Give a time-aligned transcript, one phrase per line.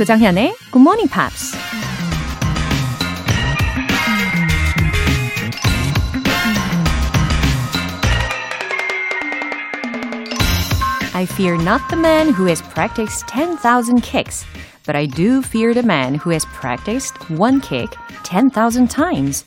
[0.00, 1.54] 조장현의 Good Morning Pops.
[11.12, 14.46] I fear not the man who has practiced 10,000 kicks,
[14.86, 17.90] but I do fear the man who has practiced one kick
[18.22, 19.44] 10,000 times.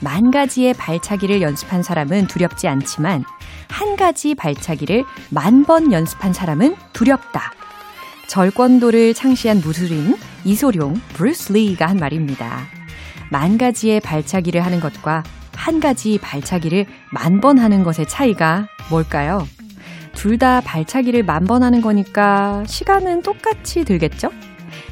[0.00, 3.24] 만 가지의 발차기를 연습한 사람은 두렵지 않지만
[3.70, 7.52] 한 가지 발차기를 만 번 연습한 사람은 두렵다.
[8.28, 12.60] 절권도를 창시한 무술인 이소룡 브루스 리가 한 말입니다.
[13.30, 15.22] 만 가지의 발차기를 하는 것과
[15.54, 19.46] 한 가지 발차기를 만 번 하는 것의 차이가 뭘까요?
[20.14, 24.30] 둘 다 발차기를 만 번 하는 거니까 시간은 똑같이 들겠죠?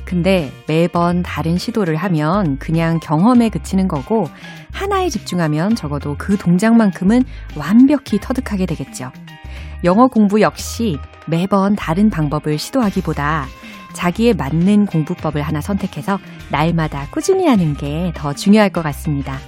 [0.05, 4.29] 근데 매번 다른 시도를 하면 그냥 경험에 그치는 거고
[4.73, 7.23] 하나에 집중하면 적어도 그 동작만큼은
[7.57, 9.11] 완벽히 터득하게 되겠죠.
[9.85, 13.47] 영어 공부 역시 매번 다른 방법을 시도하기보다
[13.93, 16.19] 자기에 맞는 공부법을 하나 선택해서
[16.51, 19.39] 날마다 꾸준히 하는 게 더 중요할 것 같습니다.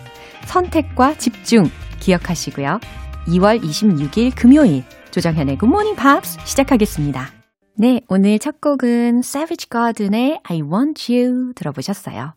[0.45, 1.69] 선택과 집중
[2.01, 2.81] 기억하시고요.
[3.27, 7.36] 2월 26일 금요일 조정현의 Morning Pops 시작하겠습니다.
[7.79, 12.33] 네, 오늘 첫 곡은 Savage Garden의 I Want You 들어보셨어요.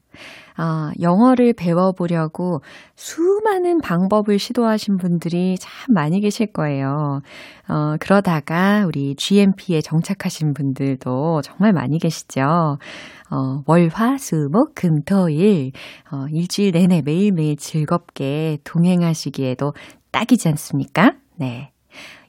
[0.58, 2.62] 어, 영어를 배워보려고
[2.98, 7.22] 수많은 방법을 시도하신 분들이 참 많이 계실 거예요.
[7.70, 12.42] 어, 그러다가 우리 GMP에 정착하신 분들도 정말 많이 계시죠.
[12.42, 15.72] 어, 월, 화, 수, 목, 금, 토, 일,
[16.12, 19.72] 어, 일주일 내내 매일매일 즐겁게 동행하시기에도
[20.12, 21.14] 딱이지 않습니까?
[21.38, 21.72] 네.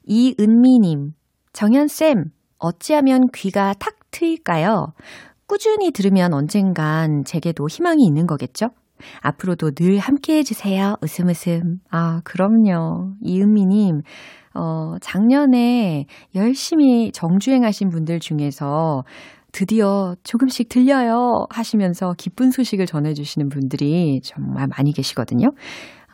[0.05, 1.15] 이은미님,
[1.53, 2.31] 정현쌤,
[2.61, 4.93] 어찌하면 귀가 탁 트일까요?
[5.47, 8.69] 꾸준히 들으면 언젠간 제게도 희망이 있는 거겠죠?
[9.21, 10.97] 앞으로도 늘 함께 해주세요.
[11.03, 11.79] 웃음 웃음.
[11.91, 13.15] 아, 그럼요.
[13.23, 14.03] 이은미님,
[14.55, 19.05] 어, 작년에 열심히 정주행하신 분들 중에서
[19.53, 25.49] 드디어 조금씩 들려요 하시면서 기쁜 소식을 전해주시는 분들이 정말 많이 계시거든요.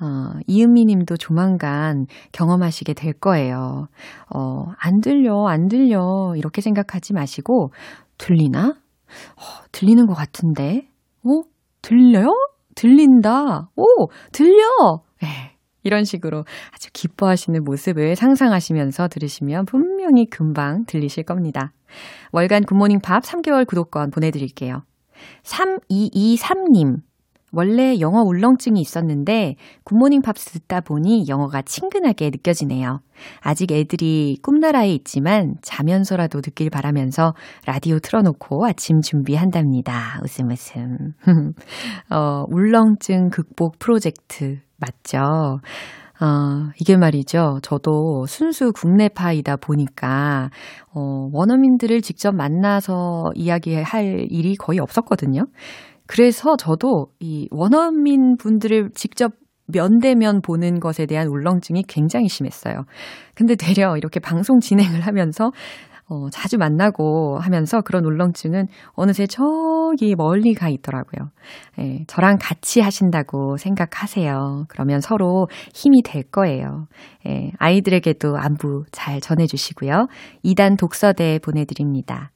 [0.00, 3.88] 어, 이은미 님도 조만간 경험하시게 될 거예요.
[4.34, 7.72] 어, 안 들려, 안 들려, 이렇게 생각하지 마시고,
[8.18, 8.68] 들리나?
[8.68, 9.42] 어,
[9.72, 10.88] 들리는 것 같은데?
[11.24, 11.42] 어?
[11.82, 12.28] 들려요?
[12.74, 13.70] 들린다.
[13.76, 15.02] 오, 들려!
[15.22, 21.72] 네, 이런 식으로 아주 기뻐하시는 모습을 상상하시면서 들으시면 분명히 금방 들리실 겁니다.
[22.32, 24.82] 월간 굿모닝 팝 3개월 구독권 보내드릴게요.
[25.44, 26.96] 3223님.
[27.52, 33.00] 원래 영어 울렁증이 있었는데 굿모닝 팝스 듣다 보니 영어가 친근하게 느껴지네요.
[33.40, 37.34] 아직 애들이 꿈나라에 있지만 자면서라도 듣길 바라면서
[37.66, 40.20] 라디오 틀어놓고 아침 준비한답니다.
[40.22, 41.12] 웃음 웃음.
[42.10, 45.60] 어, 울렁증 극복 프로젝트 맞죠?
[46.18, 47.58] 어, 이게 말이죠.
[47.62, 50.48] 저도 순수 국내파이다 보니까,
[50.94, 55.44] 어, 원어민들을 직접 만나서 이야기할 일이 거의 없었거든요.
[56.06, 59.32] 그래서 저도 이 원어민 분들을 직접
[59.68, 62.84] 면대면 보는 것에 대한 울렁증이 굉장히 심했어요.
[63.34, 65.50] 근데 되려 이렇게 방송 진행을 하면서
[66.08, 71.30] 어, 자주 만나고 하면서 그런 울렁증은 어느새 저기 멀리 가 있더라고요.
[71.80, 74.66] 예, 저랑 같이 하신다고 생각하세요.
[74.68, 76.86] 그러면 서로 힘이 될 거예요.
[77.26, 80.06] 예, 아이들에게도 안부 잘 전해주시고요.
[80.44, 82.30] 2단 독서대 보내드립니다.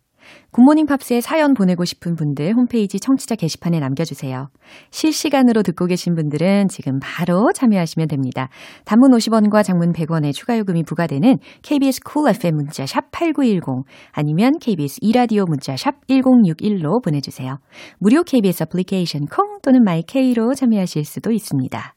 [0.53, 4.49] 굿모닝 팝스에 사연 보내고 싶은 분들 홈페이지 청취자 게시판에 남겨주세요.
[4.91, 8.49] 실시간으로 듣고 계신 분들은 지금 바로 참여하시면 됩니다.
[8.85, 14.53] 단문 50원과 장문 100원의 추가 요금이 부과되는 KBS 쿨 cool FM 문자 샵 8910 아니면
[14.61, 17.59] KBS 이라디오 문자 샵 1061로 보내주세요.
[17.99, 21.95] 무료 KBS 애플리케이션 콩 또는 my K로 참여하실 수도 있습니다.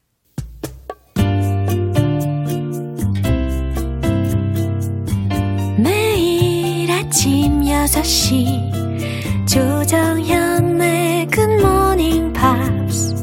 [7.14, 13.14] 아침 6시 조정현의 굿모닝 팝스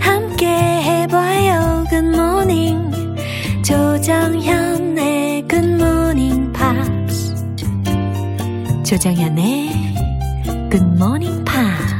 [0.00, 2.90] 함께 해봐요 굿모닝
[3.64, 7.36] 조정현의 굿모닝 팝스
[8.84, 9.70] 조정현의
[10.68, 11.94] 굿모닝 팝스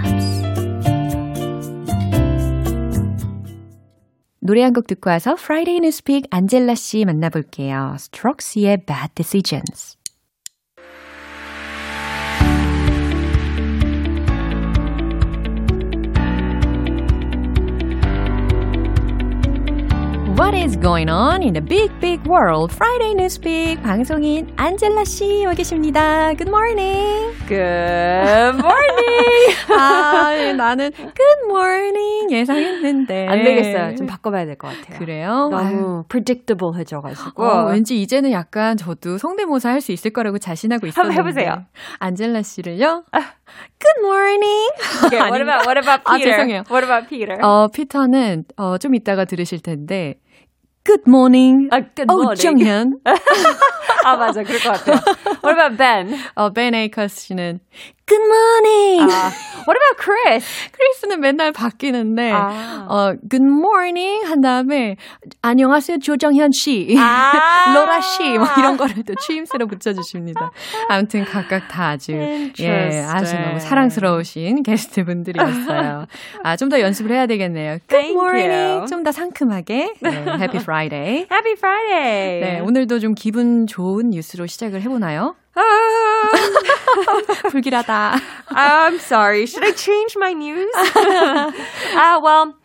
[4.40, 7.92] 노래 한 곡 듣고 와서 Friday Newspeak 안젤라 씨 만나볼게요.
[7.96, 9.97] Strokes의 Bad Decisions.
[20.38, 22.73] What is going on in the big, big world?
[22.73, 26.32] Friday Newspeak 방송인 안젤라 씨 와 계십니다.
[26.35, 27.35] Good morning.
[27.49, 29.55] Good morning.
[29.69, 33.26] 아, 예, 나는 Good morning 예상했는데.
[33.26, 33.96] 안 되겠어요.
[33.96, 34.99] 좀 바꿔봐야 될 것 같아요.
[35.00, 35.49] 그래요?
[35.50, 37.43] 너무 predictable 해져가지고.
[37.44, 41.17] 어, 왠지 이제는 약간 저도 성대모사 할 수 있을 거라고 자신하고 있었는데.
[41.17, 41.64] 한번 해보세요.
[41.99, 43.05] 안젤라 씨를요?
[43.12, 44.70] Good morning.
[45.06, 46.31] Okay, what about what about 아, Peter?
[46.32, 46.62] 죄송해요.
[46.70, 47.38] What about Peter?
[47.43, 50.14] 어, 피터는 어, 좀 이따가 들으실 텐데.
[50.88, 51.69] Good morning.
[51.71, 52.41] 아, good 어, morning.
[52.41, 53.00] 정현.
[54.03, 55.00] 아 맞아, 그럴 것 같아요.
[55.41, 56.13] What about Ben?
[56.35, 57.59] 어, 벤 에이커스 씨는
[58.08, 59.12] Good morning.
[59.12, 59.31] 아,
[59.66, 60.46] what about Chris?
[60.72, 62.87] 크리스는 맨날 바뀌는데 아.
[62.88, 64.96] 어, Good morning 한 다음에
[65.43, 67.72] 안녕하세요 조정현 씨, 아.
[67.75, 70.50] 로라 씨, 뭐 이런 거를 또 추임새로 붙여주십니다.
[70.88, 73.60] 아무튼 각각 다 아주 예, 아주 너무.
[73.60, 76.06] 사랑스러우신 게스트 분들이었어요.
[76.44, 77.78] 아, 좀 더 연습을 해야 되겠네요.
[77.88, 78.87] Good morning.
[78.88, 79.94] 좀 더 상큼하게.
[80.00, 81.26] 네, Happy Friday.
[81.32, 82.40] Happy Friday.
[82.40, 85.34] 네, 오늘도 좀 기분 좋은 뉴스로 시작을 해보나요?
[87.51, 88.19] 불길하다.
[88.50, 89.45] I'm sorry.
[89.45, 90.69] Should I change my news?
[90.75, 92.55] uh, well,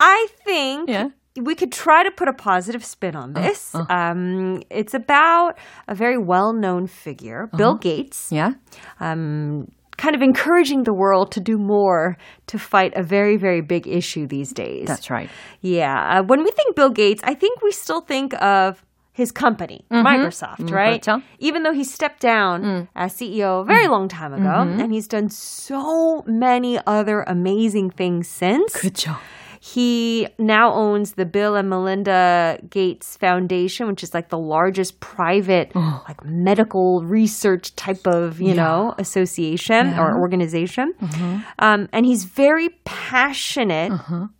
[0.00, 1.08] I think Yeah.
[1.40, 3.74] we could try to put a positive spin on this.
[3.88, 5.58] Um, it's about
[5.88, 8.52] a very well known figure, Bill Gates, Yeah.
[9.00, 13.86] um, kind of encouraging the world to do more to fight a very, very big
[13.86, 14.86] issue these days.
[14.88, 15.28] That's right.
[15.60, 16.20] Yeah.
[16.20, 18.82] Uh, when we think Bill Gates, I think we still think of
[19.14, 21.02] his company, Microsoft, right?
[21.02, 21.22] 그렇죠.
[21.40, 25.28] Even though he stepped down as CEO a very long time ago, and he's done
[25.28, 28.72] so many other amazing things since.
[28.74, 29.16] 그렇죠.
[29.62, 35.70] He now owns the Bill and Melinda Gates Foundation, which is like the largest private
[36.08, 40.94] like medical research type of, you know, association or organization.
[41.58, 43.92] Um, and he's very passionate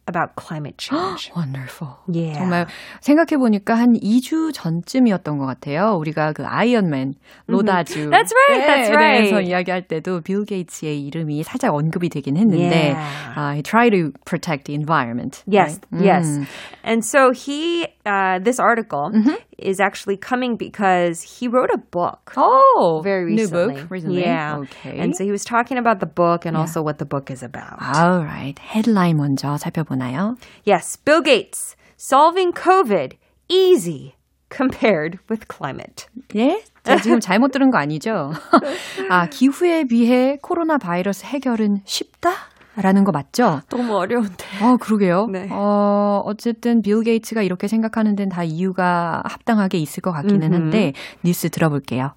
[0.08, 1.32] About climate change.
[1.36, 1.98] Wonderful.
[2.12, 2.38] Yeah.
[2.38, 2.68] 정말
[3.02, 5.98] 생각해 보니까 한 2주 전쯤이었던 것 같아요.
[5.98, 7.16] 우리가 그 아이언맨
[7.48, 9.30] 로다주 That's right, that's right.
[9.30, 13.34] 대해서 이야기할 때도 빌 게이츠의 이름이 살짝 언급이 되긴 했는데 Yeah.
[13.36, 15.44] uh, he try to protect the environment.
[15.48, 16.06] Yes, right?
[16.06, 16.28] yes.
[16.28, 16.46] 음.
[16.84, 19.35] And so he, uh, this article Mm-hmm.
[19.59, 22.33] is actually coming because he wrote a book.
[22.37, 23.75] Oh, very new recently.
[23.75, 24.23] book recently.
[24.23, 24.59] Yeah.
[24.59, 24.99] Okay.
[24.99, 27.79] And so he was talking about the book and also what the book is about.
[27.81, 28.55] All right.
[28.59, 30.37] 헤드라인 먼저 살펴보나요?
[30.65, 33.15] Yes, Bill Gates, solving COVID,
[33.49, 34.15] easy
[34.49, 36.07] compared with climate.
[36.35, 36.63] 예?
[36.85, 38.33] 제가 지금 잘못 들은 거 아니죠?
[39.11, 42.31] 아, 기후에 비해 코로나 바이러스 해결은 쉽다?
[42.78, 43.62] 라는 거 맞죠?
[43.70, 44.46] 너무 어려운데.
[44.62, 45.28] 어, 그러게요.
[45.28, 45.48] 네.
[45.52, 50.94] 어, 어쨌든 빌 게이츠가 이렇게 생각하는 데는 다 이유가 합당하게 있을 것 같기는 한데
[51.24, 52.14] 뉴스 들어볼게요.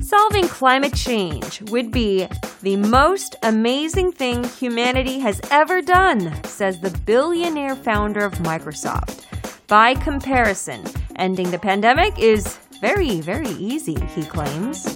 [0.00, 2.28] Solving climate change would be
[2.62, 9.26] the most amazing thing humanity has ever done, says the billionaire founder of Microsoft.
[9.66, 10.84] By comparison,
[11.16, 14.94] ending the pandemic is very, very easy, he claims.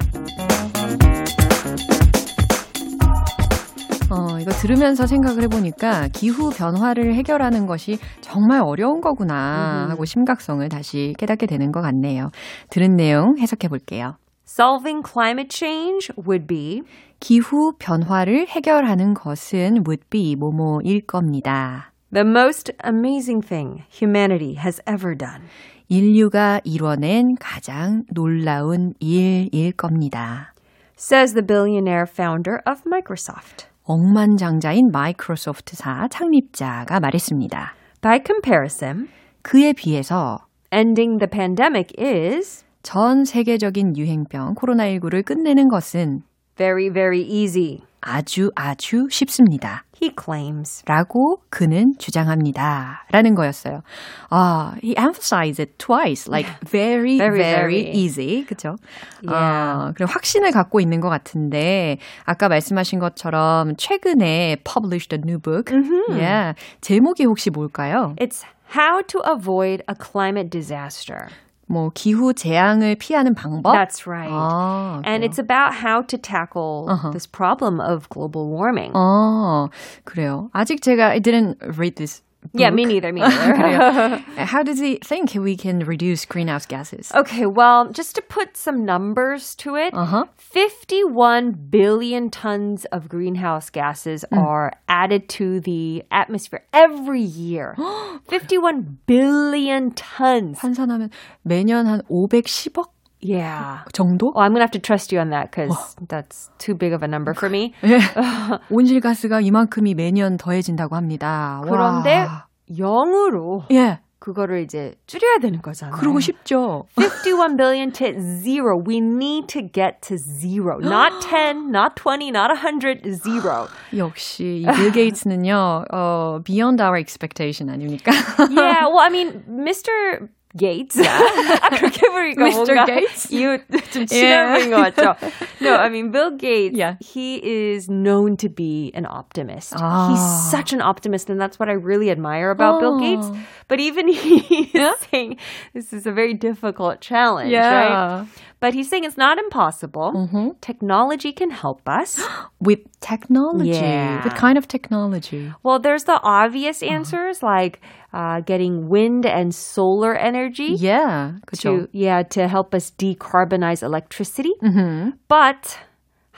[4.10, 11.14] 어, 이거 들으면서 생각을 해보니까 기후 변화를 해결하는 것이 정말 어려운 거구나 하고 심각성을 다시
[11.19, 12.30] 깨닫게 되는 것 같네요.
[12.70, 14.16] 들은 내용 해석해 볼게요.
[14.46, 16.82] Solving climate change would be
[17.20, 21.92] 기후 변화를 해결하는 것은 would be 뭐뭐일 겁니다.
[22.10, 25.42] the most amazing thing humanity has ever done.
[25.90, 30.52] 인류가 이뤄낸 가장 놀라운 일일 겁니다.
[30.99, 33.68] Says the billionaire founder of Microsoft.
[33.85, 37.75] 억만장자인 마이크로소프트사 창립자가 말했습니다.
[38.02, 39.09] By comparison,
[39.40, 40.40] 그에 비해서
[40.71, 46.21] ending the pandemic is 전 세계적인 유행병 코로나19를 끝내는 것은
[46.57, 49.85] very, very easy, 아주 아주 쉽습니다.
[50.00, 50.83] He claims.
[50.87, 53.05] 라고 그는 주장합니다.
[53.11, 53.83] 라는 거였어요.
[54.31, 57.93] 아, he emphasized it twice, like very, very, Very, very.
[57.95, 58.45] easy.
[58.47, 58.76] 그쵸?
[59.23, 59.35] Yeah.
[59.35, 65.73] 아, 그리고 확신을 갖고 있는 것 같은데, 아까 말씀하신 것처럼 최근에 published a new book.
[66.09, 66.55] Yeah.
[66.81, 68.14] 제목이 혹시 뭘까요?
[68.19, 68.45] It's
[68.76, 71.28] how to avoid a climate disaster.
[71.67, 73.74] 뭐, 기후 재앙을 피하는 방법?
[73.74, 74.29] That's right.
[74.32, 75.25] 아, and 그래요?
[75.25, 78.91] it's about how to tackle this problem of global warming.
[78.93, 79.70] 어,
[80.03, 80.50] 그래요.
[80.53, 82.22] 아직 제가 I didn't read this.
[82.53, 82.75] yeah, book.
[82.75, 83.53] me neither, me neither.
[83.55, 84.20] 그래요.
[84.38, 87.10] How does he think we can reduce greenhouse gases?
[87.15, 90.25] okay, well, just to put some numbers to it, Uh-huh.
[90.38, 97.75] 51 billion tons of greenhouse gases are added to the atmosphere every year.
[98.27, 100.60] 51 billion tons.
[100.60, 101.10] 환산하면
[101.48, 102.91] 매년 한 510억
[103.22, 103.84] Yeah.
[103.93, 104.34] 정도?
[104.36, 107.08] Well, I'm gonna have to trust you on that because that's too big of a
[107.08, 107.74] number for me.
[107.84, 108.00] 예.
[108.70, 111.62] 온실가스가 이만큼이 매년 더해진다고 합니다.
[111.63, 112.48] 그런데 와.
[112.70, 114.00] 0으로 예.
[114.20, 115.98] 그거를 이제 줄여야 되는 거잖아요.
[116.00, 116.86] 그러고 싶죠.
[116.96, 118.77] 51 billion to zero.
[118.77, 120.79] We need to get to zero.
[120.79, 123.67] Not 10, not 20, not 100, zero.
[123.96, 125.86] 역시 이빌 게이츠는요.
[125.91, 128.13] 어, beyond our expectation 아닙니까?
[128.50, 130.29] yeah, well, I mean, Mr.
[130.58, 131.01] Gates.
[131.01, 132.75] 아, 그렇게 부르니까 Mr.
[132.75, 133.32] 뭔가 Gates?
[133.34, 134.05] 이웃 좀 Yeah.
[134.05, 135.15] 친해 보인 것 같죠?
[135.62, 136.93] No, I mean, Bill Gates, Yeah.
[137.01, 139.74] he is known to be an optimist.
[139.82, 140.10] Ah.
[140.13, 143.00] He's such an optimist, and that's what I really admire about Bill Oh.
[143.01, 143.25] Gates.
[143.67, 144.93] But even he is Yeah?
[145.10, 145.38] saying
[145.74, 148.22] this is a very difficult challenge, Yeah.
[148.22, 148.27] right?
[148.62, 150.13] But he's saying it's not impossible.
[150.13, 150.62] Mhm.
[150.62, 152.22] Technology can help us.
[152.62, 153.74] With technology.
[153.74, 154.22] Yeah.
[154.24, 155.51] What kind of technology?
[155.63, 156.93] Well, there's the obvious Uh-huh.
[156.93, 157.82] answers like
[158.12, 160.75] uh, getting wind and solar energy.
[160.79, 161.33] Yeah.
[161.61, 164.53] to yeah to help us decarbonize electricity.
[164.62, 165.15] Mhm.
[165.29, 165.79] But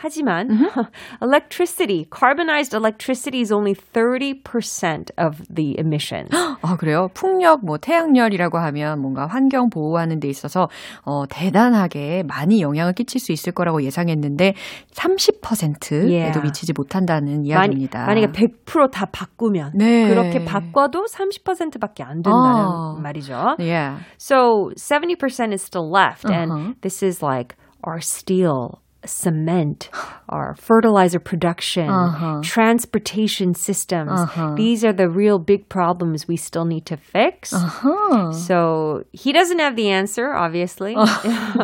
[0.01, 0.87] 하지만 Mm-hmm.
[1.23, 6.31] electricity, carbonized electricity is only 30% of the emissions.
[6.63, 7.09] 아, 그래요?
[7.15, 10.69] 풍력, 뭐, 태양열이라고 하면 뭔가 환경 보호하는 데 있어서,
[11.05, 14.55] 어, 대단하게 많이 영향을 끼칠 수 있을 거라고 예상했는데,
[14.93, 16.41] 30%에도 Yeah.
[16.43, 18.07] 미치지 못한다는 만약, 이야기입니다.
[18.07, 20.09] 만약에 100%다 바꾸면 네.
[20.09, 22.99] 그렇게 바꿔도 30%밖에 안 된다는 아.
[23.03, 23.57] 말이죠.
[23.59, 24.01] Yeah.
[24.19, 26.35] So 70% is still left Uh-huh.
[26.35, 29.90] and this is like our steel cement,
[30.28, 32.42] our fertilizer production, Uh-huh.
[32.42, 34.10] transportation systems.
[34.10, 34.56] Uh-huh.
[34.58, 37.54] These are the real big problems we still need to fix.
[37.54, 38.32] Uh-huh.
[38.34, 40.96] So he doesn't have the answer, obviously.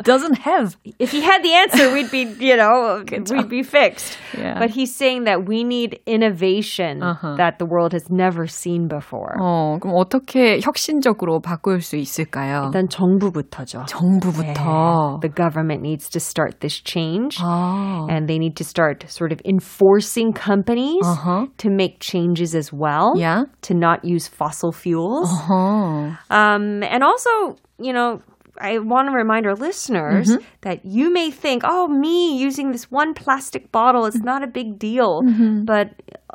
[0.04, 0.78] Doesn't have.
[1.00, 4.20] if he had the answer, we'd be, you know, we'd be fixed.
[4.38, 4.60] Yeah.
[4.60, 7.38] But he's saying that we need innovation Uh-huh.
[7.42, 9.34] that the world has never seen before.
[9.42, 12.70] 어, 그럼 어떻게 혁신적으로 바꿀 수 있을까요?
[12.70, 13.86] 일단 정부부터죠.
[13.90, 15.20] 정부부터.
[15.22, 17.32] The government needs to start this change.
[17.37, 17.47] change.
[17.47, 18.07] Oh.
[18.09, 21.47] And they need to start sort of enforcing companies uh-huh.
[21.59, 23.15] to make changes as well.
[23.17, 23.45] Yeah.
[23.63, 25.31] To not use fossil fuels.
[25.31, 26.17] Uh-huh.
[26.31, 28.21] Um, and also, you know,
[28.59, 30.45] I want to remind our listeners mm-hmm.
[30.63, 34.79] that you may think, oh, me using this one plastic bottle, it's not a big
[34.79, 35.23] deal.
[35.23, 35.65] Mm-hmm.
[35.65, 35.91] But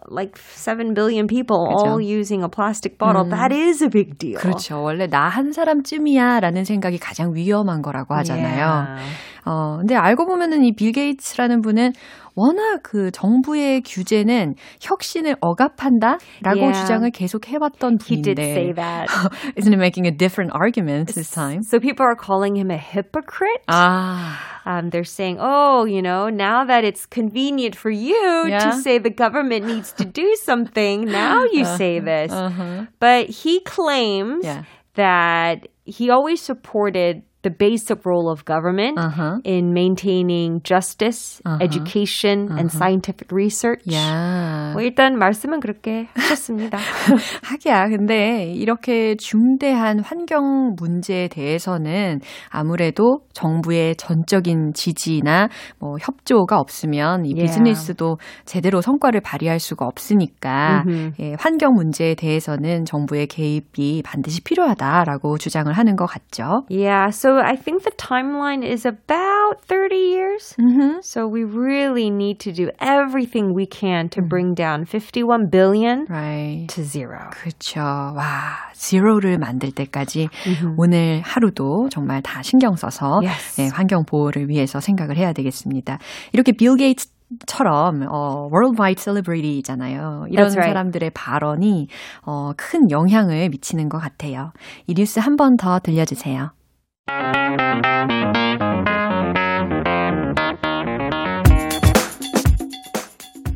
[0.10, 2.02] like 7 billion people all Mm-hmm.
[2.02, 2.20] 그죠.
[2.20, 4.40] using a plastic bottle, that is a big deal.
[4.40, 4.82] 그렇죠.
[4.82, 8.66] 원래 나 한 사람쯤이야 라는 생각이 가장 위험한 거라고 하잖아요.
[8.66, 9.02] Yeah.
[9.46, 11.94] 어, 근데 알고 보면은 이 빌 게이츠라는 분은
[12.35, 16.81] 워낙 그 정부의 규제는 혁신을 억압한다 라고 Yeah.
[16.83, 18.53] 주장을 계속 해왔던 He did 분인데.
[18.53, 19.09] say that.
[19.57, 21.63] Isn't it making a different argument this time?
[21.63, 23.65] So people are calling him a hypocrite.
[23.69, 28.59] 아, Um, they're saying, oh, you know, now that it's convenient for you Yeah.
[28.59, 32.33] to say the government needs to do something, now you say this.
[32.33, 32.87] uh-huh.
[32.99, 34.65] But he claims Yeah.
[34.97, 39.40] that he always supported the basic role of government Uh-huh.
[39.44, 43.82] in maintaining justice, education, and scientific research.
[43.94, 44.72] 야.
[44.74, 46.78] 뭐 일단 말씀은 그렇게 하셨습니다.
[47.44, 47.88] 하기야.
[47.90, 52.20] 근데 이렇게 중대한 환경 문제에 대해서는
[52.50, 57.42] 아무래도 정부의 전적인 지지나 뭐 협조가 없으면 이 Yeah.
[57.48, 61.12] 비즈니스도 제대로 성과를 발휘할 수가 없으니까 음흠.
[61.22, 66.64] 예, 환경 문제에 대해서는 정부의 개입이 반드시 필요하다라고 주장을 하는 것 같죠.
[66.70, 70.56] yeah, so I think the timeline is about 30 years.
[70.60, 71.00] Mm-hmm.
[71.02, 76.68] So we really need to do everything we can to bring down 51 billion Right.
[76.76, 77.30] to zero.
[77.32, 77.80] 그렇죠.
[77.82, 80.30] 와, zero를 만들 때까지
[80.78, 83.62] 오늘 하루도 정말 다 신경 써서 Yes.
[83.62, 86.00] 예, 환경 보호를 위해서 생각을 해야 되겠습니다.
[86.34, 87.08] 이렇게 빌 게이츠
[87.48, 90.26] 처럼 어, worldwide celebrity잖아요.
[90.30, 90.64] 이런 right.
[90.68, 91.88] 사람들의 발언이
[92.26, 94.52] 어, 큰 영향을 미치는 것 같아요.
[94.88, 96.52] 이 뉴스 한 번 더 들려주세요.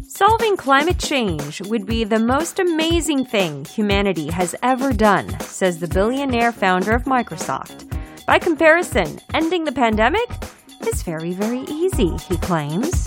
[0.08, 5.88] Solving climate change would be the most amazing thing humanity has ever done, says the
[5.88, 7.86] billionaire founder of Microsoft.
[8.26, 10.30] By comparison, ending the pandemic
[10.88, 13.06] is very, very easy, he claims.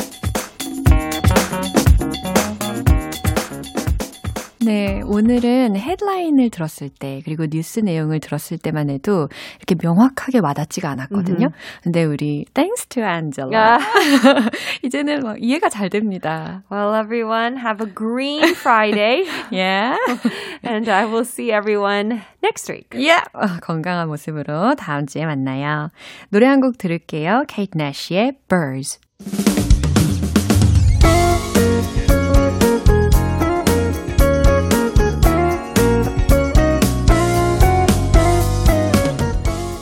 [4.69, 11.49] 네, 오늘은 헤드라인을 들었을 때, 그리고 뉴스 내용을 들었을 때만 해도 이렇게 명확하게 와닿지가 않았거든요.
[11.83, 13.79] 근데 우리 thanks to Angela.
[14.85, 16.65] 이제는 막 이해가 잘 됩니다.
[16.71, 19.97] Well, everyone, have a green Friday, Yeah.
[20.63, 22.89] and I will see everyone next week.
[22.93, 23.25] Yeah.
[23.33, 25.89] 어, 건강한 모습으로 다음 주에 만나요.
[26.29, 27.45] 노래 한 곡 들을게요.
[27.49, 29.68] 케이트 내쉬의 Birds.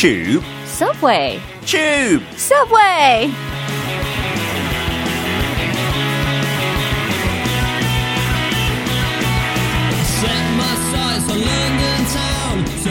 [0.00, 1.38] Tube, Subway!
[1.66, 2.22] tube.
[2.34, 3.49] Subway!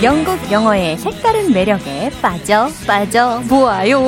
[0.04, 4.00] 영국 영어의 색다른 매력에 빠져 빠져 보아요.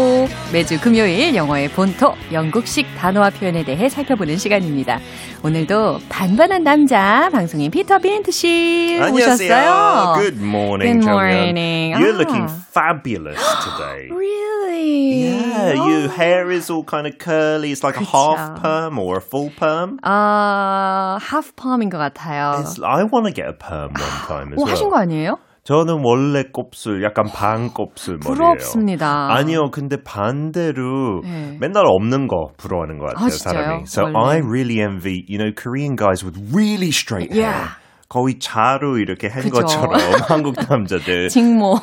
[0.53, 4.99] 매주 금요일 영어의 본토 영국식 단어와 표현에 대해 살펴보는 시간입니다.
[5.43, 10.13] 오늘도 반반한 남자 방송인 피터 빈트 씨 오셨어요.
[10.17, 11.93] Good morning, Good morning.
[11.99, 12.17] You're Ah.
[12.23, 14.07] looking fabulous today.
[14.11, 15.27] Really?
[15.27, 17.71] Yeah, your hair is all kind of curly.
[17.73, 18.61] It's like a half 그쵸.
[18.61, 19.97] perm or a full perm.
[20.03, 22.61] 아, half palm인 것 같아요.
[22.63, 24.71] It's- I want to get a perm one time as 오, well.
[24.71, 25.37] 하신 거 아니에요?
[25.63, 28.35] 저는 원래 곱슬, 약간 반 곱슬 머리예요.
[28.35, 29.27] 부럽습니다.
[29.31, 31.55] 아니요, 근데 반대로 네.
[31.59, 33.29] 맨날 없는 거 부러워하는 것 같아요, 아?
[33.29, 33.83] 사람이.
[33.85, 34.17] So 원래.
[34.17, 37.45] I really envy, you know, Korean guys with really straight hair.
[37.51, 37.69] Yeah.
[38.09, 39.61] 거의 자루 이렇게 한 그죠.
[39.61, 39.93] 것처럼
[40.27, 41.29] 한국 남자들.
[41.29, 41.77] 직모.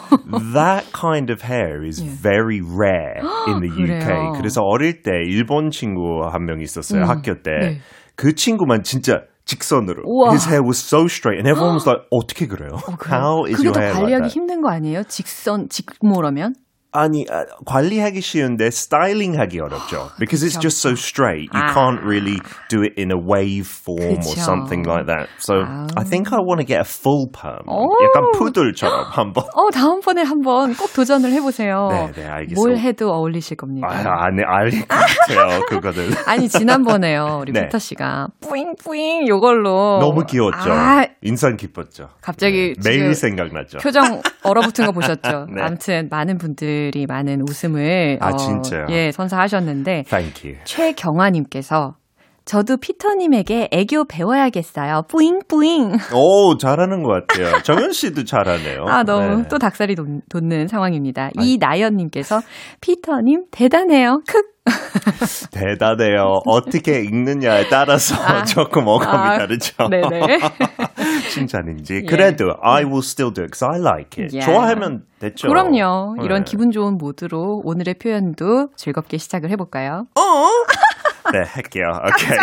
[0.53, 4.05] That kind of hair is very rare in the UK.
[4.05, 4.33] 그래요?
[4.37, 7.51] 그래서 어릴 때 일본 친구 한 명 있었어요, 학교 때.
[7.61, 7.79] 네.
[8.17, 10.03] 그 친구만 진짜 직선으로.
[10.05, 10.33] 우와.
[10.33, 12.77] His hair was so straight and everyone was like, 어떻게 그래요?
[13.09, 14.33] How is 그게 your 더 hair like 관리하기 that?
[14.37, 15.03] 힘든 거 아니에요?
[15.09, 16.55] 직선, 직모라면?
[16.91, 20.09] 아니 아, 관리하기 쉬운데 스타일링하기 어렵죠.
[20.19, 21.51] Because it's just so straight.
[21.53, 21.75] You 아.
[21.75, 22.41] can't really
[22.71, 24.41] do it in a wave form or 그쵸.
[24.41, 25.29] something like that.
[25.39, 25.55] So
[25.97, 27.69] I think I want to get a full perm.
[27.69, 27.93] 오.
[28.03, 29.45] 약간 푸들처럼 한번.
[29.55, 31.89] 어, 다음번에 한번 꼭 도전을 해보세요.
[31.91, 32.61] 네, 네, 알겠습니다.
[32.61, 33.89] 뭘 해도 어울리실 겁니다.
[33.91, 36.11] 아, 안, 알것 같아요, 그거는.
[36.27, 37.39] 아니, 지난번에요.
[37.43, 37.65] 우리 네.
[37.65, 39.99] 피터 씨가 뿌잉 뿌잉 요걸로.
[40.01, 40.73] 너무 귀여웠죠.
[40.73, 42.09] 아, 인상 깊었죠.
[42.23, 43.79] 갑자기 매일 지금 생각나죠.
[43.79, 45.47] 표정 얼어붙은 거 보셨죠?
[45.55, 45.63] 네.
[45.63, 46.39] 아무튼 많은
[46.79, 48.87] 분들이 많은 웃음을 아, 어, 진짜요?
[48.91, 50.61] 예 선사하셨는데 Thank you.
[50.65, 51.97] 최경화님께서
[52.49, 55.03] 저도 피터님에게 애교 배워야겠어요.
[55.11, 55.99] 뿌잉뿌잉.
[56.15, 57.61] 오, 잘하는 것 같아요.
[57.63, 58.87] 정현 씨도 잘하네요.
[58.89, 59.49] 아 너무 네.
[59.51, 60.07] 또 닭살이 돋,
[60.41, 61.29] 는 상황입니다.
[61.39, 62.41] 이나연님께서
[62.81, 64.23] 피터님 대단해요.
[64.27, 64.41] 크.
[65.53, 66.41] 대단해요.
[66.47, 69.89] 어떻게 읽느냐에 따라서 조금 어감이 아, 다르죠.
[69.89, 70.39] 네네.
[71.31, 72.05] 칭찬인지.
[72.09, 74.35] 그래도 I will still do it because I like it.
[74.35, 74.47] Yeah.
[74.47, 75.49] 좋아하면 됐죠.
[75.49, 76.17] 그럼요.
[76.23, 76.51] 이런 네.
[76.51, 80.07] 기분 좋은 모드로 오늘의 표현도 즐겁게 시작을 해볼까요?
[80.15, 80.23] 네,
[81.28, 82.00] 할게요.
[82.14, 82.38] Okay.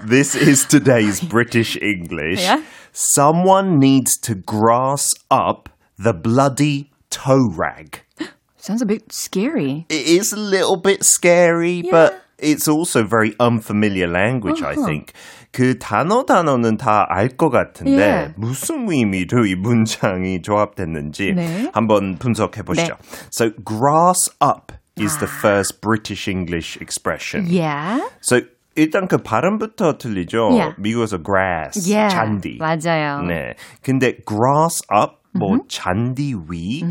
[0.05, 2.41] This is today's British English.
[2.41, 2.61] Yeah?
[2.91, 8.01] Someone needs to grass up the bloody toe rag.
[8.57, 9.85] Sounds a bit scary.
[9.89, 15.11] It is a little bit scary, but it's also very unfamiliar language, I think.
[15.51, 18.33] 그 단어 단어는 다 알 것 같은데 Yeah.
[18.37, 21.69] 무슨 의미로 이 문장이 조합됐는지 네.
[21.73, 22.95] 한번 분석해 보시죠.
[23.29, 27.46] So grass up is the first British English expression.
[27.48, 28.00] Yeah.
[28.20, 28.40] So
[28.76, 30.50] 일단 그 발음부터 틀리죠.
[30.52, 30.74] Yeah.
[30.78, 32.14] 미국에서 grass, Yeah.
[32.14, 32.58] 잔디.
[32.58, 33.22] 맞아요.
[33.26, 33.54] 네.
[33.82, 36.82] 근데 grass up 뭐 잔디 위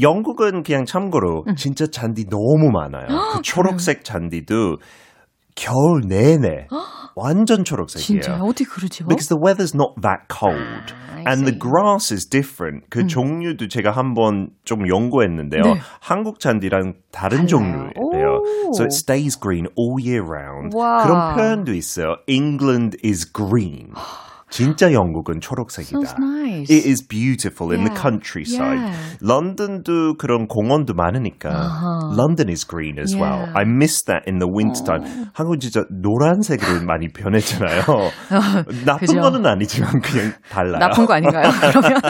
[0.00, 3.06] 영국은 그냥 참고로 진짜 잔디 너무 많아요.
[3.34, 4.76] 그 초록색 잔디도
[5.57, 6.67] 겨울 내내
[7.15, 8.21] 완전 초록색이에요.
[8.21, 8.43] 진짜요?
[8.43, 9.05] 어떻게 그러죠?
[9.05, 10.93] Because the weather's not that cold.
[11.13, 11.59] I and the see.
[11.59, 12.89] grass is different.
[12.89, 15.61] 그 종류도 제가 한번 좀 연구했는데요.
[15.61, 15.79] 네.
[16.01, 17.47] 한국 잔디랑 다른 달라요.
[17.47, 17.91] 종류예요.
[17.97, 18.71] 오.
[18.73, 20.75] So it stays green all year round.
[20.75, 21.03] 와.
[21.03, 22.15] 그런 표현도 있어요.
[22.27, 23.93] England is green.
[24.50, 25.98] 진짜 영국은 초록색이다.
[25.98, 26.70] Sounds nice.
[26.70, 28.00] It is beautiful in the Yeah.
[28.02, 28.80] countryside.
[28.80, 29.18] Yeah.
[29.20, 32.16] 런던도 그런 공원도 많으니까 Uh-huh.
[32.16, 33.44] London is green as well.
[33.44, 33.52] Yeah.
[33.54, 33.58] Oh.
[33.60, 35.04] I miss that in the wintertime.
[35.34, 37.82] 한국 진짜 노란색으로 많이 변했잖아요.
[38.84, 39.20] 나쁜 그죠.
[39.20, 40.78] 거는 아니지만 그냥 달라요.
[40.78, 41.50] 나쁜 거 아닌가요?
[41.72, 42.00] 그러면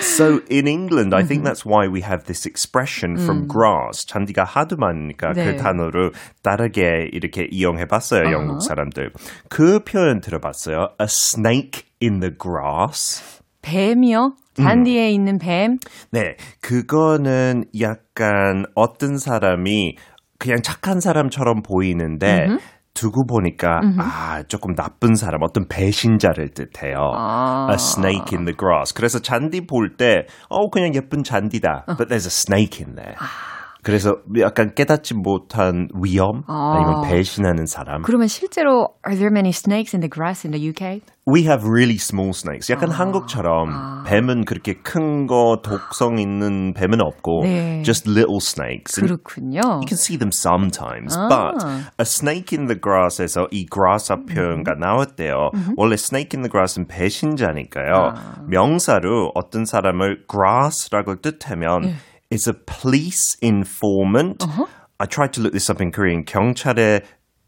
[0.00, 1.28] So in England, I Mm-hmm.
[1.28, 4.04] think that's why we have this expression from grass.
[4.06, 5.34] 잔디가 하도 많으니까 Mm.
[5.36, 5.44] 네.
[5.56, 6.10] 그 단어를
[6.42, 9.12] 다르게 이렇게 이용해봤어요, 영국 사람들.
[9.48, 10.88] 그 표현 들어봤어요?
[11.00, 11.06] A
[11.42, 13.42] snake in the grass.
[13.62, 14.34] 뱀이요?
[14.54, 15.78] 잔디에 있는 뱀?
[16.10, 19.96] 네, 그거는 약간 어떤 사람이
[20.38, 22.46] 그냥 착한 사람처럼 보이는데
[22.94, 27.12] 두고 보니까 아 조금 나쁜 사람, 어떤 배신자를 뜻해요.
[27.16, 27.68] 아.
[27.70, 28.92] A snake in the grass.
[28.92, 31.84] 그래서 잔디 볼 때, 어 그냥 예쁜 잔디다.
[31.86, 33.14] But there's a snake in there.
[33.84, 38.02] 그래서 약간 깨닫지 못한 위험 아니면 배신하는 사람.
[38.02, 41.00] 그러면 실제로 are there many snakes in the grass in the UK?
[41.26, 42.70] We have really small snakes.
[42.72, 47.82] 약간 한국처럼 뱀은 그렇게 큰 거 독성 있는 뱀은 없고 네.
[47.84, 48.98] just little snakes.
[48.98, 49.60] And 그렇군요.
[49.82, 51.62] You can see them sometimes, but
[51.98, 55.50] a snake in the grass에서 이 grass up 표현가 나왔대요.
[55.76, 58.14] 원래 snake in the grass은 배신자니까요.
[58.48, 61.94] 명사로 어떤 사람을 grass라고 뜻하면
[62.32, 64.42] it's a police informant.
[64.98, 66.24] I tried to look this up in Korean.
[66.24, 67.02] 경찰의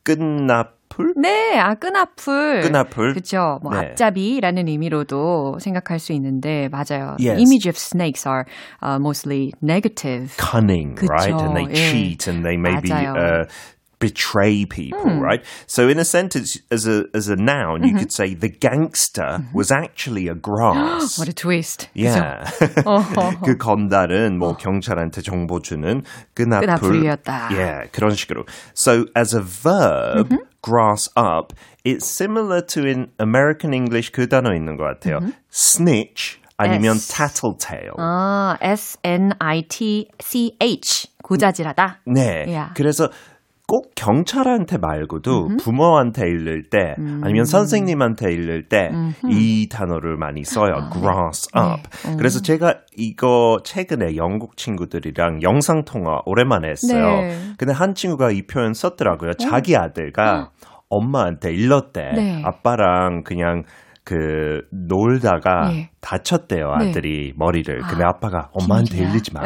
[0.05, 1.15] 끝나풀?
[1.17, 2.61] 네, 아, 끈앞풀.
[2.63, 3.15] 끈앞풀.
[3.15, 3.59] 그쵸.
[3.63, 3.79] 뭐, 네.
[3.79, 7.17] 앞잡이라는 의미로도 생각할 수 있는데, 맞아요.
[7.19, 7.41] Yes.
[7.41, 8.45] Image of snakes are
[8.83, 10.37] uh, mostly negative.
[10.37, 11.33] cunning, right?
[11.33, 11.91] And they 그쵸, 예.
[11.91, 13.47] cheat and they maybe uh,
[14.04, 15.44] betray people, right?
[15.68, 19.72] So in a sentence, as a as a noun, you could say the gangster was
[19.72, 21.20] actually a grass.
[21.20, 21.90] What a twist.
[21.94, 22.50] Yeah.
[23.44, 26.80] 그 건달은 뭐 경찰한테 정보 주는 끈앞풀.
[26.80, 27.52] 끈앞풀이었다.
[27.52, 28.48] Yeah, 그런 식으로.
[28.74, 31.52] So as a verb, grass up,
[31.84, 35.20] it's similar to in American English 그 단어 있는 것 같아요.
[35.52, 37.10] snitch 아니면 S.
[37.10, 37.96] tattletale.
[37.98, 40.00] 아, S-N-I-T-C-H.
[41.24, 42.00] 고자질하다.
[42.08, 42.46] 네.
[42.48, 42.74] Yeah.
[42.76, 43.10] 그래서
[43.67, 48.91] 꼭 경찰한테 말고도 부모한테 읽을 때 아니면 선생님한테 읽을 때
[49.31, 50.91] 이 단어를 많이 써요.
[50.93, 52.17] grass up.
[52.19, 57.21] 그래서 제가 이거 최근에 영국 친구들이랑 영상 통화 오랜만에 했어요.
[57.21, 57.39] 네.
[57.57, 59.33] 근데 한 친구가 이 표현 썼더라고요.
[59.35, 60.51] 자기 아들가
[60.89, 62.13] 엄마한테 일렀대.
[62.15, 62.43] 네.
[62.45, 63.63] 아빠랑 그냥
[64.05, 65.91] 그 놀다가 예.
[66.01, 66.91] 다쳤대요 네.
[66.91, 67.81] 아들이 머리를.
[67.89, 69.11] 근데 아 빠가 엄마한테 비밀이야.
[69.11, 69.41] 일리지 마.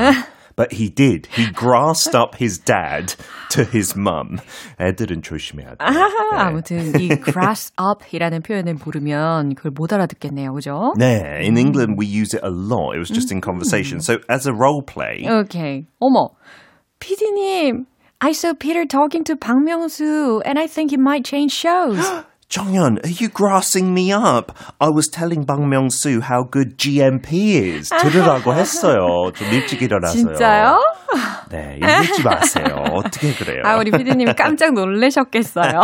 [0.57, 1.27] But he did.
[1.35, 3.15] He grassed up his dad
[3.49, 4.37] to his mum.
[4.79, 5.77] 애들은 조심해야 돼.
[5.79, 10.53] 아하, 아무튼 이 grass up이라는 표현을 모르면 그걸 못 알아듣겠네요.
[10.53, 10.93] 그죠?
[10.97, 12.95] 네, in England we use it a lot.
[12.95, 13.99] It was just in conversation.
[13.99, 15.85] So as a role play, 오케이.
[15.99, 16.35] 어머.
[16.99, 17.85] 피디님,
[18.21, 21.99] I saw Peter talking to 박명수 and I think he might change shows.
[22.49, 24.51] 정연, are you grassing me up?
[24.79, 27.89] I was telling Bang Myung-soo how good GMP is.
[27.89, 29.31] 들으라고 했어요.
[29.33, 30.13] 좀 일찍 일어나서요.
[30.13, 30.79] 진짜요?
[31.50, 32.84] 네, 읽지 마세요.
[32.92, 33.62] 어떻게 그래요?
[33.64, 35.80] 아, 우리 피디님 깜짝 놀라셨겠어요.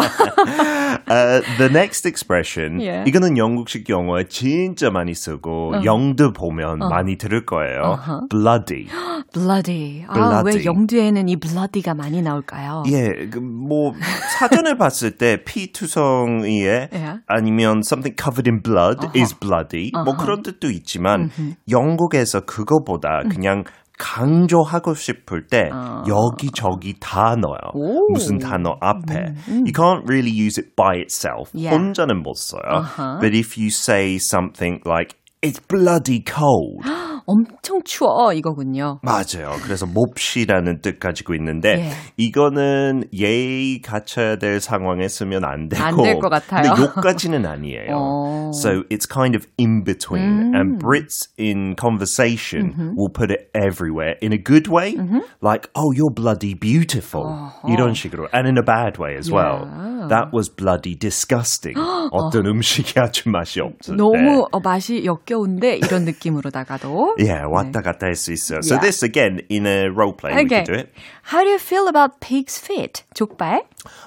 [1.09, 2.81] Uh, the next expression.
[2.83, 3.05] 예.
[3.07, 7.99] 이거는 영국식 영어에 진짜 많이 쓰고 영드 보면 많이 들을 거예요.
[8.29, 8.87] bloody.
[9.33, 10.05] bloody.
[10.09, 10.59] 아, Bloody.
[10.59, 12.83] 왜 영두에는 이 bloody가 많이 나올까요?
[12.89, 13.95] 예, 그뭐
[14.39, 17.15] 사전에 봤을 때 피 투성이에 예.
[17.27, 19.91] 아니면 something covered in blood is bloody.
[20.05, 21.31] 뭐 그런 뜻도 있지만
[21.71, 23.65] 영국에서 그거보다 그냥
[23.98, 25.70] 강조하고 싶을 때
[26.08, 27.74] 여기저기 다 넣어요.
[27.74, 28.12] 오.
[28.14, 29.34] 무슨 단어 앞에.
[29.50, 31.52] You can't really use it by itself.
[31.54, 31.76] Yeah.
[31.76, 33.20] 혼자는 못 써요.
[33.20, 36.84] But if you say something like It's bloody cold.
[37.27, 38.99] 엄청 추워 이거군요.
[39.03, 39.57] 맞아요.
[39.63, 41.91] 그래서 몹시라는 뜻 가지고 있는데 예.
[42.17, 46.75] 이거는 예의 갖춰야 될 상황에 쓰면 안 되고 안될것 같아요.
[46.75, 47.93] 근데 욕까지는 아니에요.
[47.93, 48.51] 어.
[48.53, 50.55] So it's kind of in between.
[50.55, 54.95] And Brits in conversation will put it everywhere in a good way,
[55.43, 57.25] like "Oh, you're bloody beautiful."
[57.69, 59.67] 이런 식으로, and in a bad way as well.
[60.09, 61.79] That was bloody disgusting.
[62.13, 64.03] 어떤 음식이 아주 맛이 없을 때.
[64.03, 67.14] 너무 어, 맛이 역겨운데 이런 느낌으로다가도.
[67.18, 68.60] Yeah, 왔다 갔다 할 수 있어요.
[68.64, 68.82] So Yeah.
[68.86, 70.64] this again in a role play we Okay.
[70.64, 70.90] could do it.
[71.32, 73.04] How do you feel about pig's feet?
[73.14, 73.62] 족발?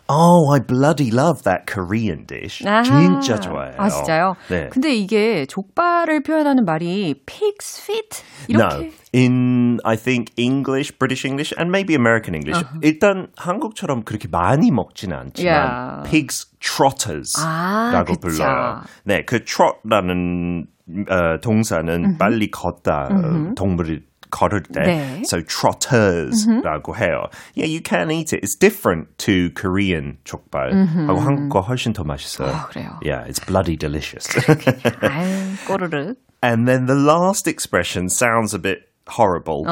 [0.08, 2.62] Oh, I bloody love that Korean dish.
[2.66, 2.82] 아하.
[2.82, 3.76] 진짜 좋아해요.
[3.78, 4.34] 아, 진짜요?
[4.48, 4.68] 네.
[4.70, 8.22] 근데 이게 족발을 표현하는 말이 pig's feet?
[8.50, 8.92] No, 이렇게.
[9.14, 12.60] in I think English, British English, and maybe American English.
[12.82, 16.10] 일단 한국처럼 그렇게 많이 먹지는 않지만 Yeah.
[16.10, 18.20] pigs trotters라고 아, 그쵸.
[18.20, 18.80] 불러요.
[19.04, 20.66] 네, 그 trot라는
[21.08, 25.22] 어, 동사는 빨리 걷다 어, 동물이 걸을 때, 네.
[25.26, 27.28] so trotters라고 해요.
[27.54, 28.42] Yeah, you can eat it.
[28.42, 30.72] It's different to Korean 족발.
[31.06, 32.48] 하고 한국거 훨씬 더 맛있어요.
[32.48, 32.98] 아, 그래요.
[33.04, 34.26] Yeah, it's bloody delicious.
[35.02, 36.16] 아유, 꼬르륵.
[36.42, 39.66] And then the last expression sounds a bit horrible.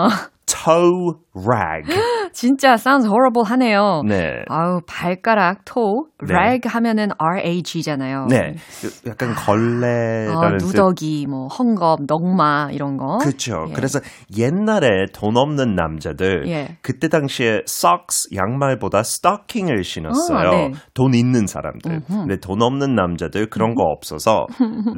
[0.46, 1.85] Toe rag.
[2.33, 4.01] 진짜 sounds horrible 하네요.
[4.07, 4.43] 네.
[4.47, 6.33] 아우, 발가락, toe, 네.
[6.33, 8.27] rag 하면은 R-A-G잖아요.
[8.29, 8.55] 네.
[8.81, 10.65] 그 약간 아, 걸레라는 뜻.
[10.65, 13.17] 누더기, 뭐, 헝겊, 넉마, 이런 거.
[13.19, 13.65] 그렇죠.
[13.69, 13.73] 예.
[13.73, 13.99] 그래서
[14.37, 16.77] 옛날에 돈 없는 남자들 예.
[16.81, 20.47] 그때 당시에 socks 양말보다 스토킹을 신었어요.
[20.47, 20.71] 아, 네.
[20.93, 22.01] 돈 있는 사람들.
[22.07, 24.47] 근데 돈 없는 남자들 그런 거 없어서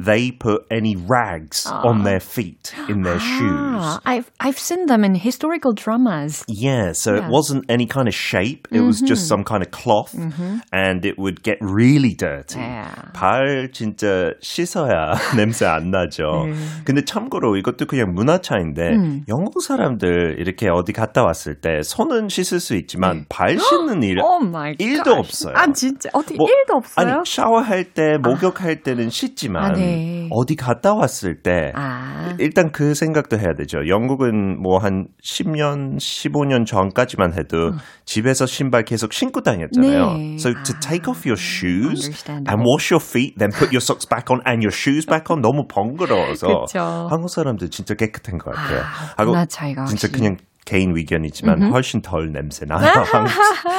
[0.04, 3.78] they put any rags on their feet in their shoes.
[3.80, 6.27] Ah, I've I've seen them in historical dramas.
[6.28, 6.44] Was.
[6.48, 7.30] Yeah, so it Yeah.
[7.30, 8.68] wasn't any kind of shape.
[8.70, 10.12] It was just some kind of cloth,
[10.72, 12.60] and it would get really dirty.
[12.60, 12.90] Yeah.
[13.14, 16.46] 발 진짜 씻어야 냄새 안 나죠.
[16.84, 22.60] 근데 참고로 이것도 그냥 문화 차인데 영국 사람들 이렇게 어디 갔다 왔을 때 손은 씻을
[22.60, 24.38] 수 있지만 발 씻는 일 Oh
[24.78, 25.12] 일도.
[25.12, 25.54] 없어요.
[25.56, 27.06] 아 진짜 어떻게 뭐, 일도 없어요?
[27.06, 30.28] 아니 샤워할 때 목욕할 때는 씻지만 아, 네.
[30.30, 32.34] 어디 갔다 왔을 때 아.
[32.38, 33.78] 일단 그 생각도 해야 되죠.
[33.88, 37.72] 영국은 뭐 한 10년, 15년 전까지만 해도
[38.04, 40.08] 집에서 신발 계속 신고 다녔잖아요.
[40.12, 40.16] 음.
[40.18, 40.34] 네.
[40.34, 44.26] So to take off your shoes and wash your feet, then put your socks back
[44.30, 47.08] on and your shoes back on 너무 번거로워서 그쵸.
[47.10, 48.80] 한국 사람들 진짜 깨끗한 것 같아요.
[48.80, 50.08] 아, 하고 문화 차이가 진짜.
[50.08, 52.92] 그냥 개인 의견이지만 훨씬 덜 냄새 나요.
[53.10, 53.32] 한국,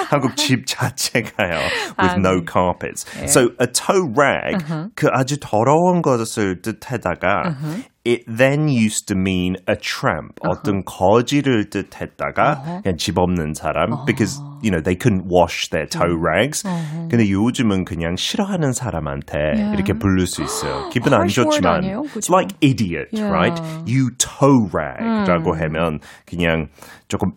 [0.10, 1.60] 한국 집 자체가요.
[2.00, 2.46] With 아, no 네.
[2.50, 3.06] carpets.
[3.28, 7.58] So a toe rag 그 아주 더러운 것을 뜻하다가
[8.06, 10.40] it then used to mean a tramp.
[10.42, 16.16] 어떤 거지를 뜻했다가 그냥 집 없는 사람 because you know they couldn't wash their toe
[16.16, 16.64] rags.
[17.10, 20.90] 근데 요즘은 그냥 싫어하는 사람한테 이렇게 부를 수 있어요.
[20.90, 22.02] 기분 안 좋지만 아니에요?
[22.16, 22.34] it's 그죠?
[22.34, 23.30] like idiot, Yeah.
[23.32, 23.60] right?
[23.86, 26.68] You toe rag라고 하면 그냥
[27.08, 27.32] 조금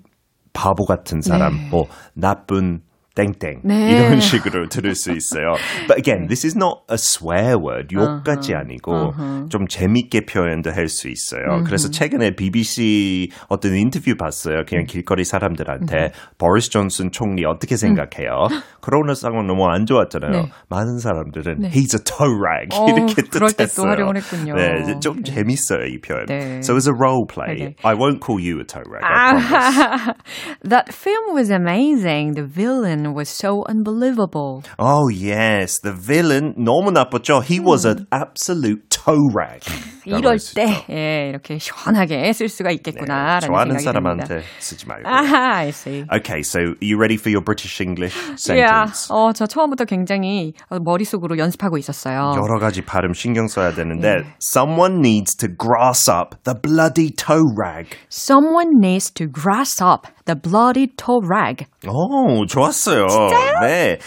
[0.53, 1.69] 바보 같은 사람, 네.
[1.71, 2.81] 뭐 나쁜
[3.15, 3.91] 땡땡 네.
[3.93, 5.55] 이런 식으로 들을 수 있어요.
[5.87, 7.95] But again, this is not a swear word.
[7.95, 9.13] 욕까지 아니고
[9.51, 11.63] 좀 재밌게 표현도 할 수 있어요.
[11.65, 14.65] 그래서 최근에 BBC 어떤 인터뷰 봤어요.
[14.69, 18.49] 그냥 길거리 사람들한테 보리스 존슨 총리 어떻게 생각해요?
[18.83, 20.31] 코로나 상황 너무 안 좋았잖아요.
[20.31, 20.51] 네.
[20.69, 23.89] 많은 사람들은 he's a toe rag 어, 이렇게 뜻했어요.
[23.89, 24.55] 활용을 했군요.
[24.55, 26.27] 네, 좀 재밌어요 이 표현.
[26.27, 26.59] 네.
[26.63, 27.75] So as a role play, 네.
[27.85, 29.05] I won't call you a toe rag.
[29.05, 30.17] I promise.
[30.69, 32.35] That film was amazing.
[32.35, 34.63] The villain was so unbelievable.
[34.79, 37.43] Oh yes, the villain 너무 나빴죠.
[37.43, 39.61] He was an absolute toe rag.
[40.05, 44.49] 이럴 때 예, 이렇게 시원하게 쓸 수가 있겠구나라는 네, 좋아하는 생각이 사람한테 듭니다.
[44.59, 45.09] 쓰지 말고.
[45.09, 46.05] 아하, I see.
[46.13, 48.17] Okay, so are you ready for your British English
[48.51, 48.91] Yeah.
[48.91, 49.09] sentence?
[49.11, 52.33] 어, 저 처음부터 굉장히 어, 머릿속으로 연습하고 있었어요.
[52.37, 54.23] 여러 가지 발음 신경 써야 되는데 네.
[54.43, 57.91] someone needs to grass up the bloody toe rag.
[58.11, 61.67] Someone needs to grass up the bloody toe rag.
[61.87, 63.07] 오, 좋았어요.
[63.63, 63.99] 네.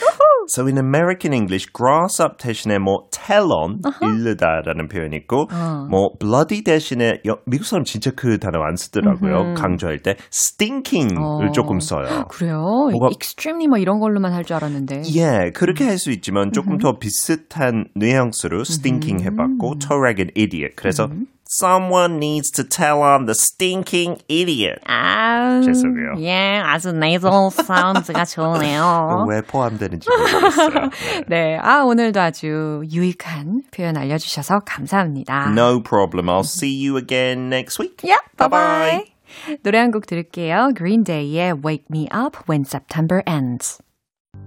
[0.48, 5.48] So in American English, grass up 대신에 뭐 tell on, 이르다라는 표현이 있고,
[5.90, 9.54] 뭐 bloody 대신에 여- 미국 사람 진짜 그 단어 안 쓰더라고요.
[9.56, 11.52] 강조할 때 stinking을 어.
[11.52, 12.26] 조금 써요.
[12.30, 12.58] 그래요?
[12.92, 15.02] 뭐가- extremely 뭐 이런 걸로만 할 줄 알았는데.
[15.16, 20.76] 예, 그렇게 할 수 있지만 조금 더 비슷한 뉘앙스로 stinking 해봤고, toe rag and idiot.
[20.76, 21.08] 그래서
[21.60, 24.80] someone needs to tell on the stinking idiot.
[24.88, 26.16] 아, 죄송해요.
[26.20, 29.26] 예, 아주 nasal sounds가 좋네요.
[29.30, 30.90] 왜 포함되는지 모르겠어요.
[31.28, 35.52] 네, 아 오늘도 아주 유익한 표현 알려주셔서 감사합니다.
[35.52, 36.28] No problem.
[36.28, 38.04] I'll see you again next week.
[38.04, 39.06] Yeah, bye bye.
[39.64, 40.72] 노래 한 곡 들을게요.
[40.76, 43.80] Green Day의 Wake Me Up When September Ends.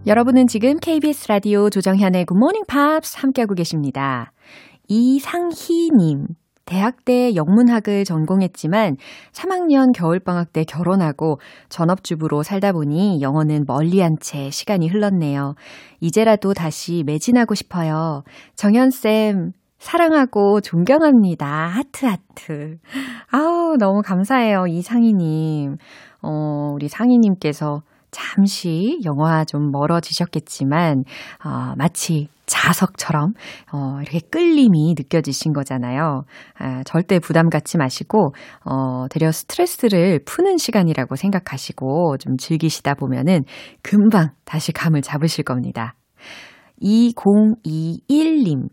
[0.07, 4.33] 여러분은 지금 KBS 라디오 조정현의 Good Morning Pops 함께하고 계십니다.
[4.89, 6.27] 이상희님.
[6.69, 8.97] 대학 때 영문학을 전공했지만
[9.33, 15.55] 3학년 겨울방학 때 결혼하고 전업주부로 살다 보니 영어는 멀리한 채 시간이 흘렀네요.
[16.01, 18.23] 이제라도 다시 매진하고 싶어요.
[18.55, 21.47] 정현쌤, 사랑하고 존경합니다.
[21.47, 22.77] 하트, 하트.
[23.31, 24.67] 아우, 너무 감사해요.
[24.69, 25.77] 이 상희님.
[26.21, 31.05] 어, 우리 상희님께서 잠시 영화 좀 멀어지셨겠지만,
[31.45, 33.35] 어, 마치 자석처럼,
[33.73, 36.23] 어, 이렇게 끌림이 느껴지신 거잖아요.
[36.59, 38.33] 아, 절대 부담 갖지 마시고,
[38.65, 43.45] 어, 되려 스트레스를 푸는 시간이라고 생각하시고, 좀 즐기시다 보면은
[43.83, 45.95] 금방 다시 감을 잡으실 겁니다.
[46.83, 48.69] 2021님.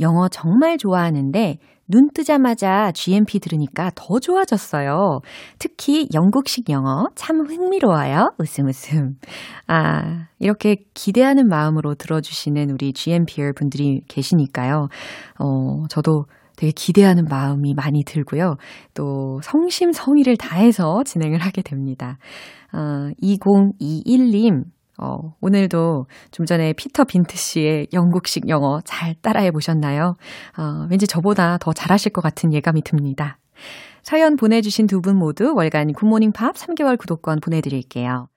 [0.00, 1.58] 영어 정말 좋아하는데
[1.90, 5.20] 눈 뜨자마자 GMP 들으니까 더 좋아졌어요.
[5.58, 8.32] 특히 영국식 영어 참 흥미로워요.
[8.38, 9.14] 웃음 웃음.
[9.66, 14.88] 아, 이렇게 기대하는 마음으로 들어주시는 우리 GMPR 분들이 계시니까요.
[15.40, 18.56] 어, 저도 되게 기대하는 마음이 많이 들고요.
[18.92, 22.18] 또 성심성의를 다해서 진행을 하게 됩니다.
[22.72, 24.64] 어, 2021님,
[24.98, 30.16] 어, 오늘도 좀 전에 피터 빈트 씨의 영국식 영어 잘 따라해 보셨나요?
[30.58, 33.38] 어, 왠지 저보다 더 잘하실 것 같은 예감이 듭니다.
[34.02, 38.28] 사연 보내주신 두 분 모두 월간 굿모닝 팝 3개월 구독권 보내드릴게요.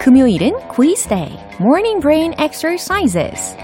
[0.00, 3.56] 금요일은 quiz day, morning brain exercises.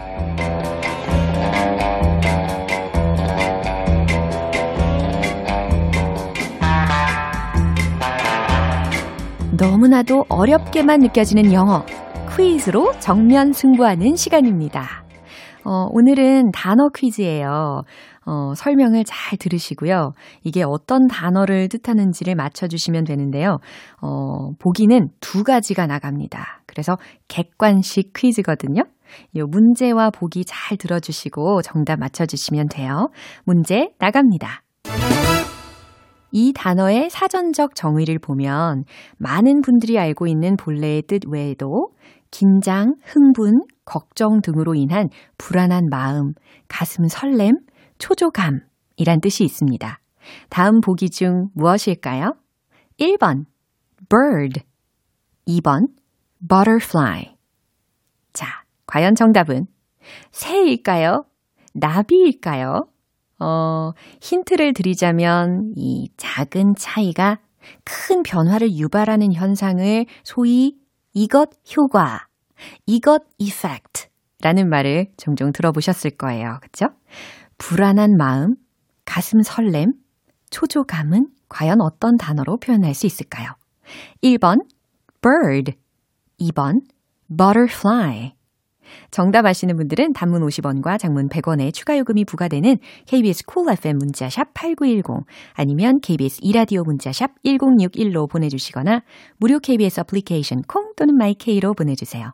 [9.58, 11.84] 너무나도 어렵게만 느껴지는 영어,
[12.36, 15.04] 퀴즈로 정면 승부하는 시간입니다.
[15.64, 17.82] 어, 오늘은 단어 퀴즈예요.
[18.24, 20.12] 어, 설명을 잘 들으시고요.
[20.44, 23.58] 이게 어떤 단어를 뜻하는지를 맞춰주시면 되는데요.
[24.00, 26.62] 어, 보기는 두 가지가 나갑니다.
[26.66, 28.84] 그래서 객관식 퀴즈거든요.
[29.34, 33.08] 이 문제와 보기 잘 들어주시고 정답 맞춰주시면 돼요.
[33.44, 34.62] 문제 나갑니다.
[36.30, 38.84] 이 단어의 사전적 정의를 보면
[39.18, 41.90] 많은 분들이 알고 있는 본래의 뜻 외에도
[42.30, 46.34] 긴장, 흥분, 걱정 등으로 인한 불안한 마음,
[46.68, 47.56] 가슴 설렘,
[47.98, 48.60] 초조감
[48.96, 49.98] 이란 뜻이 있습니다.
[50.50, 52.34] 다음 보기 중 무엇일까요?
[53.00, 53.44] 1번
[54.08, 54.60] bird
[55.46, 55.88] 2번
[56.46, 57.36] butterfly
[58.32, 58.46] 자,
[58.86, 59.66] 과연 정답은
[60.30, 61.24] 새일까요?
[61.74, 62.86] 나비일까요?
[63.40, 67.38] 어, 힌트를 드리자면 이 작은 차이가
[67.84, 70.76] 큰 변화를 유발하는 현상을 소위
[71.12, 72.26] 이것 효과,
[72.86, 74.08] 이것 이펙트
[74.40, 76.58] 라는 말을 종종 들어보셨을 거예요.
[76.62, 76.86] 그쵸?
[77.58, 78.54] 불안한 마음,
[79.04, 79.92] 가슴 설렘,
[80.50, 83.52] 초조감은 과연 어떤 단어로 표현할 수 있을까요?
[84.22, 84.60] 1번
[85.20, 85.72] bird,
[86.40, 86.82] 2번
[87.28, 88.37] butterfly.
[89.10, 94.54] 정답 아시는 분들은 단문 50원과 장문 100원의 추가 요금이 부과되는 KBS 쿨 cool FM 문자샵
[94.54, 99.02] 8910 아니면 KBS 이라디오 문자샵 1061로 보내주시거나
[99.38, 102.32] 무료 KBS 애플리케이션 콩 또는 my K로 보내주세요.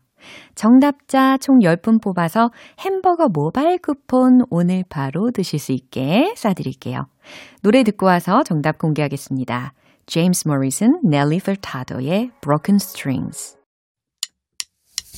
[0.54, 7.06] 정답자 총 10분 뽑아서 햄버거 모바일 쿠폰 오늘 바로 드실 수 있게 쏴드릴게요.
[7.62, 9.74] 노래 듣고 와서 정답 공개하겠습니다.
[10.06, 13.63] 제임스 모리슨, 넬리 풀타도의 Broken Strings.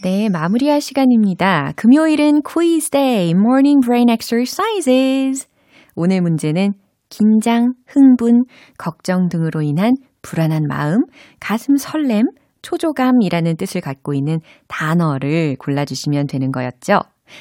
[0.00, 1.72] 네, 마무리할 시간입니다.
[1.74, 5.48] 금요일은 quiz day, morning brain exercises.
[5.96, 6.74] 오늘 문제는
[7.08, 8.44] 긴장, 흥분,
[8.78, 11.00] 걱정 등으로 인한 불안한 마음,
[11.40, 12.26] 가슴 설렘,
[12.62, 17.00] 초조감이라는 뜻을 갖고 있는 단어를 골라주시면 되는 거였죠.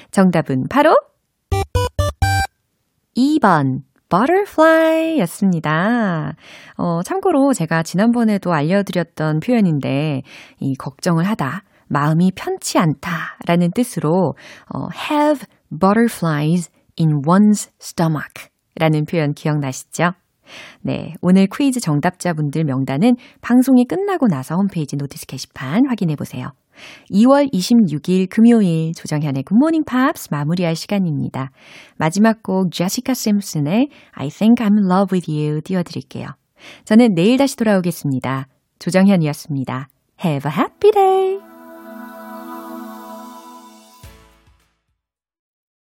[0.10, 0.98] 정답은 바로
[3.16, 6.36] 2번 butterfly 였습니다.
[6.76, 10.24] 어, 참고로 제가 지난번에도 알려드렸던 표현인데,
[10.60, 14.34] 이 걱정을 하다, 마음이 편치 않다라는 뜻으로
[14.74, 16.70] 어, have butterflies
[17.00, 20.12] in one's stomach 라는 표현 기억나시죠?
[20.82, 26.52] 네, 오늘 퀴즈 정답자분들 명단은 방송이 끝나고 나서 홈페이지 notice 게시판 확인해 보세요.
[27.12, 31.52] 2월 26일 금요일 조정현의 굿모닝 팝스 마무리할 시간입니다.
[31.98, 36.28] 마지막 곡 제시카 심슨의 I think I'm in love with you 띄워드릴게요.
[36.86, 38.48] 저는 내일 다시 돌아오겠습니다.
[38.80, 39.90] 조정현이었습니다.
[40.24, 41.47] Have a happy day!